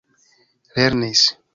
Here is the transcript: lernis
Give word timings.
lernis 0.75 1.23